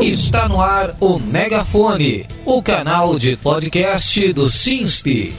[0.00, 5.32] Está no ar o Megafone, o canal de podcast do Sinste.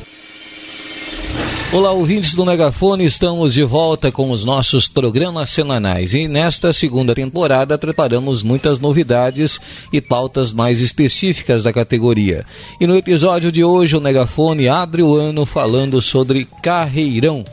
[1.71, 7.13] Olá, ouvintes do Megafone, estamos de volta com os nossos programas semanais e nesta segunda
[7.13, 9.59] temporada preparamos muitas novidades
[9.93, 12.43] e pautas mais específicas da categoria.
[12.81, 17.45] E no episódio de hoje o Megafone abre o ano falando sobre Carreirão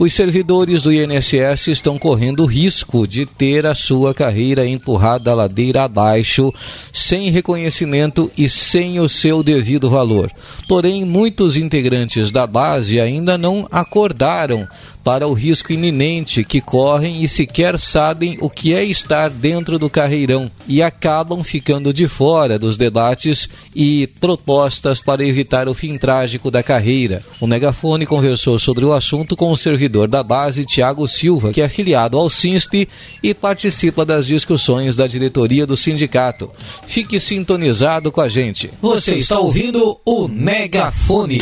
[0.00, 6.50] os servidores do INSS estão correndo risco de ter a sua carreira empurrada ladeira abaixo,
[6.90, 10.32] sem reconhecimento e sem o seu devido valor.
[10.66, 14.66] Porém, muitos integrantes da base ainda não acordaram
[15.04, 19.88] para o risco iminente que correm e sequer sabem o que é estar dentro do
[19.88, 26.50] carreirão e acabam ficando de fora dos debates e propostas para evitar o fim trágico
[26.50, 27.22] da carreira.
[27.40, 31.64] O Megafone conversou sobre o assunto com o servidor da base, Tiago Silva, que é
[31.64, 32.88] afiliado ao SINSP
[33.22, 36.50] e participa das discussões da diretoria do sindicato.
[36.86, 38.70] Fique sintonizado com a gente.
[38.80, 41.40] Você está ouvindo o Megafone.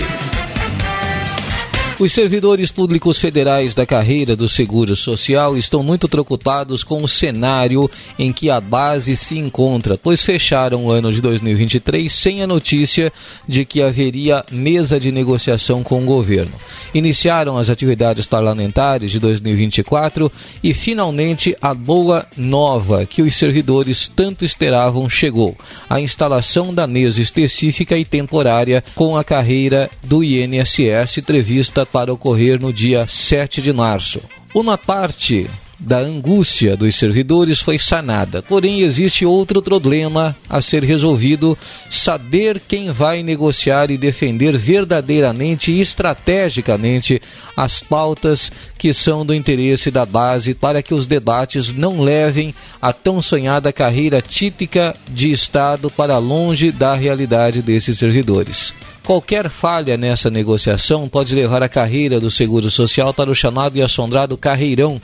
[2.00, 7.90] Os servidores públicos federais da carreira do Seguro Social estão muito preocupados com o cenário
[8.16, 13.12] em que a base se encontra, pois fecharam o ano de 2023 sem a notícia
[13.48, 16.52] de que haveria mesa de negociação com o governo.
[16.94, 20.30] Iniciaram as atividades parlamentares de 2024
[20.62, 25.56] e finalmente a boa nova que os servidores tanto esperavam chegou:
[25.90, 32.61] a instalação da mesa específica e temporária com a carreira do INSS prevista para ocorrer
[32.61, 34.20] no dia 7 de março.
[34.55, 38.42] Uma parte da angústia dos servidores foi sanada.
[38.42, 41.56] Porém, existe outro problema a ser resolvido:
[41.89, 47.22] saber quem vai negociar e defender verdadeiramente e estrategicamente
[47.56, 52.92] as pautas que são do interesse da base para que os debates não levem a
[52.92, 58.75] tão sonhada carreira típica de Estado para longe da realidade desses servidores.
[59.09, 63.80] Qualquer falha nessa negociação pode levar a carreira do Seguro Social para o chamado e
[63.80, 65.01] assombrado carreirão,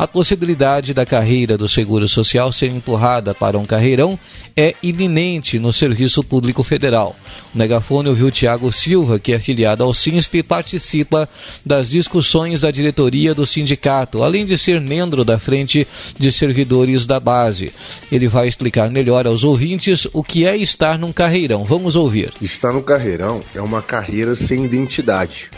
[0.00, 4.18] a possibilidade da carreira do Seguro Social ser empurrada para um carreirão
[4.56, 7.14] é iminente no Serviço Público Federal.
[7.54, 11.28] O megafone ouviu Tiago Silva, que é filiado ao SINSP e participa
[11.66, 15.86] das discussões da diretoria do sindicato, além de ser membro da frente
[16.18, 17.70] de servidores da base.
[18.10, 21.62] Ele vai explicar melhor aos ouvintes o que é estar num carreirão.
[21.62, 22.32] Vamos ouvir.
[22.40, 25.50] Estar no carreirão é uma carreira sem identidade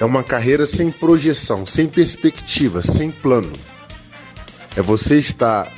[0.00, 3.52] é uma carreira sem projeção, sem perspectiva, sem plano.
[4.74, 5.70] É você estar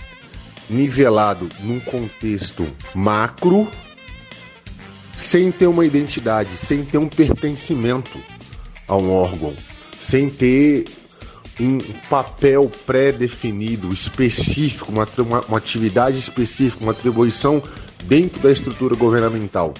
[0.71, 3.69] nivelado num contexto macro,
[5.19, 8.21] sem ter uma identidade, sem ter um pertencimento
[8.87, 9.55] a um órgão,
[10.01, 10.85] sem ter
[11.61, 11.79] um
[12.09, 17.61] papel pré-definido, específico, uma, uma, uma atividade específica, uma atribuição
[18.05, 19.75] dentro da estrutura governamental.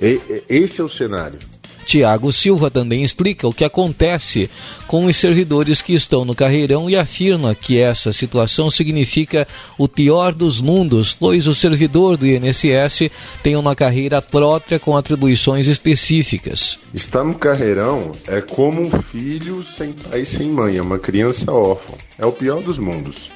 [0.00, 1.49] E, esse é o cenário.
[1.84, 4.48] Tiago Silva também explica o que acontece
[4.86, 9.46] com os servidores que estão no carreirão e afirma que essa situação significa
[9.78, 13.10] o pior dos mundos, pois o servidor do INSS
[13.42, 16.78] tem uma carreira própria com atribuições específicas.
[16.94, 21.52] Estar no carreirão é como um filho sem pai e sem mãe, é uma criança
[21.52, 21.94] órfã.
[22.18, 23.30] É o pior dos mundos.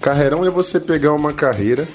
[0.00, 1.86] Carreirão é você pegar uma carreira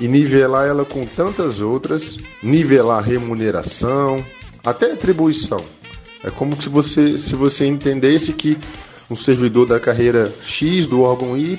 [0.00, 4.22] e nivelar ela com tantas outras, nivelar remuneração,
[4.66, 5.64] até atribuição.
[6.24, 8.58] É como se você, se você entendesse que
[9.08, 11.56] um servidor da carreira X do órgão Y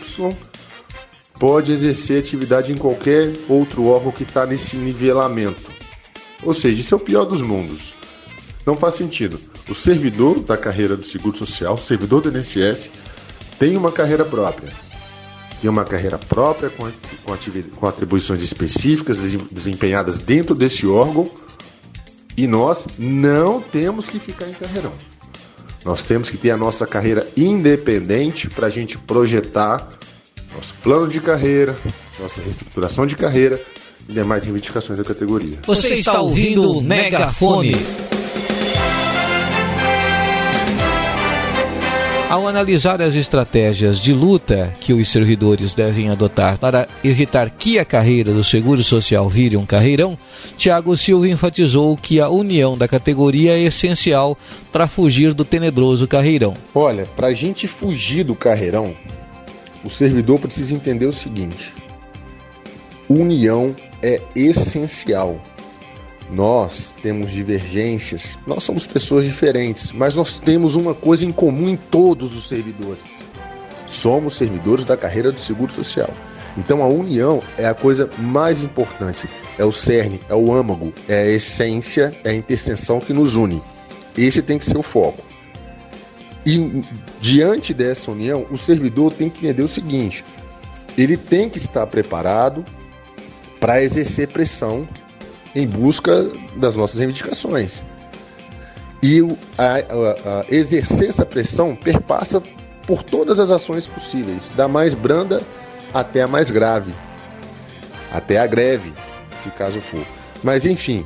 [1.40, 5.70] pode exercer atividade em qualquer outro órgão que está nesse nivelamento.
[6.44, 7.94] Ou seja, isso é o pior dos mundos.
[8.66, 9.40] Não faz sentido.
[9.70, 12.90] O servidor da carreira do Seguro Social, o servidor do INSS,
[13.58, 14.72] tem uma carreira própria.
[15.62, 16.92] Tem uma carreira própria com,
[17.76, 19.18] com atribuições específicas
[19.52, 21.30] desempenhadas dentro desse órgão
[22.38, 24.94] e nós não temos que ficar em carreirão.
[25.84, 29.90] Nós temos que ter a nossa carreira independente para a gente projetar
[30.56, 31.76] nosso plano de carreira,
[32.20, 33.60] nossa reestruturação de carreira
[34.08, 35.58] e demais reivindicações da categoria.
[35.66, 37.76] Você está ouvindo o Megafone.
[42.30, 47.86] Ao analisar as estratégias de luta que os servidores devem adotar para evitar que a
[47.86, 50.18] carreira do Seguro Social vire um carreirão,
[50.58, 54.38] Tiago Silva enfatizou que a união da categoria é essencial
[54.74, 56.54] para fugir do tenebroso carreirão.
[56.76, 58.94] Olha, para a gente fugir do carreirão,
[59.86, 61.74] o servidor precisa entender o seguinte:
[63.08, 63.74] união
[64.04, 65.42] é essencial.
[66.30, 71.78] Nós temos divergências, nós somos pessoas diferentes, mas nós temos uma coisa em comum em
[71.78, 73.04] todos os servidores.
[73.86, 76.10] Somos servidores da carreira do Seguro Social.
[76.58, 81.22] Então a união é a coisa mais importante, é o cerne, é o âmago, é
[81.22, 83.62] a essência, é a interseção que nos une.
[84.18, 85.24] Esse tem que ser o foco.
[86.46, 86.84] E
[87.22, 90.26] diante dessa união, o servidor tem que entender o seguinte:
[90.98, 92.66] ele tem que estar preparado
[93.60, 94.88] para exercer pressão
[95.58, 97.84] em busca das nossas reivindicações.
[99.02, 99.22] E
[99.58, 102.42] a, a, a exercer essa pressão perpassa
[102.86, 105.42] por todas as ações possíveis, da mais branda
[105.92, 106.94] até a mais grave,
[108.14, 108.94] até a greve,
[109.42, 110.06] se caso for.
[110.44, 111.04] Mas enfim,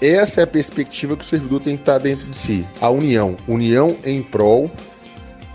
[0.00, 3.36] essa é a perspectiva que o servidor tem que estar dentro de si, a união,
[3.48, 4.70] união em prol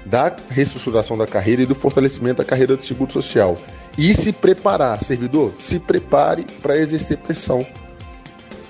[0.06, 3.58] da reestruturação da carreira e do fortalecimento da carreira do seguro social.
[3.98, 7.66] E se preparar, servidor, se prepare para exercer pressão.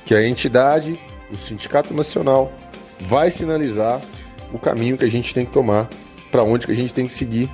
[0.05, 0.99] Que a entidade,
[1.31, 2.53] o Sindicato Nacional,
[2.99, 3.99] vai sinalizar
[4.53, 5.89] o caminho que a gente tem que tomar,
[6.31, 7.49] para onde que a gente tem que seguir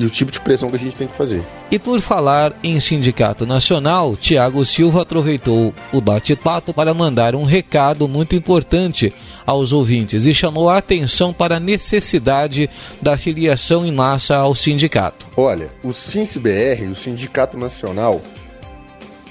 [0.00, 1.44] e o tipo de pressão que a gente tem que fazer.
[1.70, 8.08] E por falar em Sindicato Nacional, Tiago Silva aproveitou o bate-papo para mandar um recado
[8.08, 9.12] muito importante
[9.44, 12.70] aos ouvintes e chamou a atenção para a necessidade
[13.02, 15.26] da filiação em massa ao sindicato.
[15.36, 18.22] Olha, o SINCBR, o Sindicato Nacional,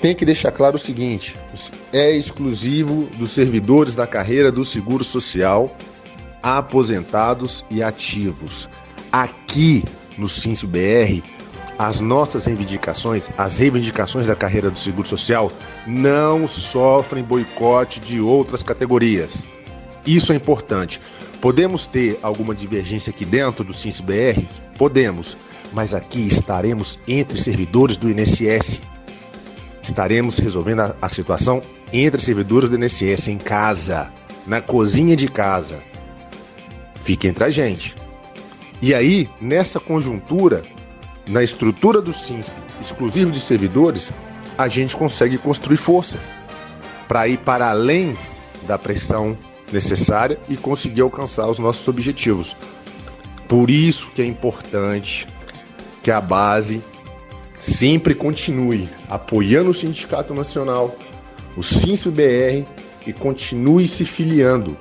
[0.01, 1.35] tem que deixar claro o seguinte:
[1.91, 5.75] é exclusivo dos servidores da carreira do Seguro Social,
[6.41, 8.69] aposentados e ativos.
[9.11, 9.83] Aqui
[10.17, 11.21] no Cinso BR,
[11.77, 15.51] as nossas reivindicações, as reivindicações da carreira do Seguro Social,
[15.87, 19.43] não sofrem boicote de outras categorias.
[20.05, 20.99] Isso é importante.
[21.41, 24.43] Podemos ter alguma divergência aqui dentro do Cinso BR?
[24.77, 25.37] Podemos,
[25.71, 28.81] mas aqui estaremos entre servidores do INSS.
[29.89, 34.07] Estaremos resolvendo a, a situação entre servidores do INSS em casa,
[34.45, 35.79] na cozinha de casa.
[37.03, 37.95] Fique entre a gente.
[38.83, 40.61] E aí, nessa conjuntura,
[41.27, 44.11] na estrutura do SINSP exclusivo de servidores,
[44.55, 46.19] a gente consegue construir força
[47.07, 48.15] para ir para além
[48.67, 49.35] da pressão
[49.73, 52.55] necessária e conseguir alcançar os nossos objetivos.
[53.47, 55.25] Por isso que é importante
[56.03, 56.79] que a base
[57.59, 60.95] sempre continue apoiando o Sindicato Nacional,
[61.57, 62.65] o SINSP-BR
[63.05, 64.77] e continue se filiando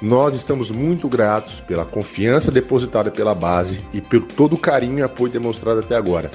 [0.00, 5.02] nós estamos muito gratos pela confiança depositada pela base e por todo o carinho e
[5.02, 6.30] apoio demonstrado até agora.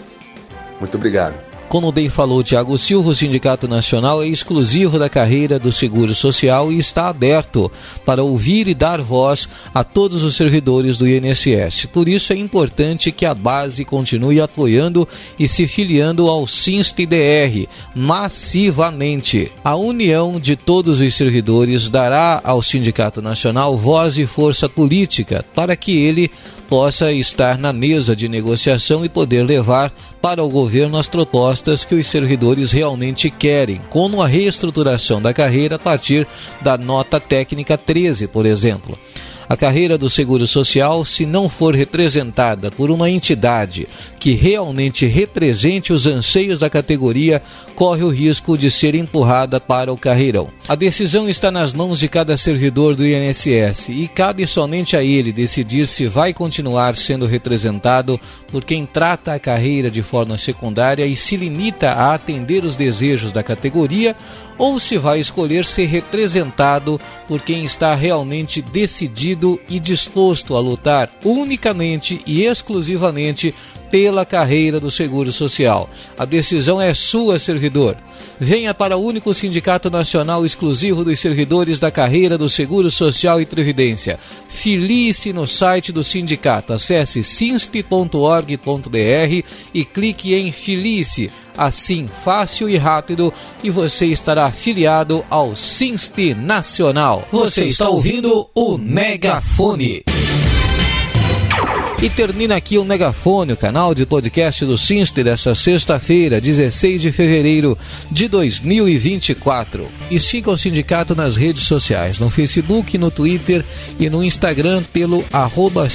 [0.79, 1.50] Muito obrigado.
[1.71, 6.69] Como bem falou Tiago Silva, o Sindicato Nacional é exclusivo da carreira do Seguro Social
[6.69, 7.71] e está aberto
[8.05, 11.85] para ouvir e dar voz a todos os servidores do INSS.
[11.85, 15.07] Por isso é importante que a base continue apoiando
[15.39, 17.65] e se filiando ao SINST-DR
[17.95, 19.49] massivamente.
[19.63, 25.73] A união de todos os servidores dará ao Sindicato Nacional voz e força política para
[25.77, 26.29] que ele
[26.71, 29.91] possa estar na mesa de negociação e poder levar
[30.21, 35.75] para o governo as propostas que os servidores realmente querem, como a reestruturação da carreira
[35.75, 36.25] a partir
[36.61, 38.97] da nota técnica 13, por exemplo.
[39.51, 43.85] A carreira do Seguro Social, se não for representada por uma entidade
[44.17, 47.41] que realmente represente os anseios da categoria,
[47.75, 50.47] corre o risco de ser empurrada para o carreirão.
[50.69, 55.33] A decisão está nas mãos de cada servidor do INSS e cabe somente a ele
[55.33, 58.17] decidir se vai continuar sendo representado
[58.49, 63.33] por quem trata a carreira de forma secundária e se limita a atender os desejos
[63.33, 64.15] da categoria
[64.61, 71.09] ou se vai escolher ser representado por quem está realmente decidido e disposto a lutar
[71.25, 73.55] unicamente e exclusivamente
[73.91, 75.89] pela carreira do Seguro Social.
[76.17, 77.97] A decisão é sua, servidor.
[78.39, 83.45] Venha para o único sindicato nacional exclusivo dos servidores da carreira do Seguro Social e
[83.45, 84.17] Previdência.
[84.49, 86.73] Filie-se no site do sindicato.
[86.73, 88.07] Acesse sinst.org.br
[89.73, 91.29] e clique em Filie-se.
[91.57, 93.31] Assim, fácil e rápido,
[93.61, 97.27] e você estará afiliado ao Sinst Nacional.
[97.31, 100.03] Você está ouvindo o Megafone.
[102.01, 107.11] E termina aqui o Megafone, o canal de podcast do Sinster dessa sexta-feira, 16 de
[107.11, 107.77] fevereiro
[108.09, 109.87] de 2024.
[110.09, 113.63] E siga o sindicato nas redes sociais, no Facebook, no Twitter
[113.99, 115.87] e no Instagram pelo arroba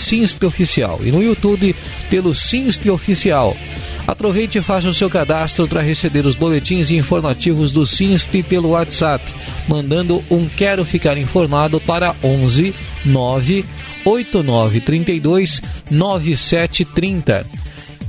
[0.46, 1.74] Oficial e no YouTube
[2.08, 3.56] pelo Sinster Oficial.
[4.06, 9.24] Aproveite e faça o seu cadastro para receber os boletins informativos do Sinst pelo WhatsApp,
[9.66, 12.72] mandando um Quero Ficar Informado para 11
[13.04, 13.64] 9
[14.04, 17.65] 8932 9730.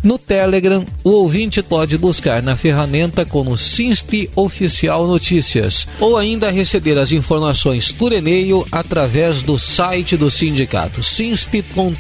[0.08, 6.98] No Telegram, o ouvinte pode buscar na ferramenta como Sinste Oficial Notícias ou ainda receber
[6.98, 11.92] as informações por e-mail através do site do sindicato sinste.org.br.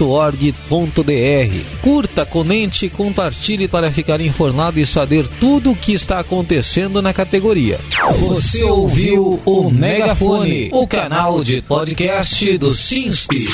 [1.82, 7.12] Curta, comente e compartilhe para ficar informado e saber tudo o que está acontecendo na
[7.12, 7.78] categoria.
[8.22, 13.48] Você ouviu o Megafone, o canal de podcast do Sinste.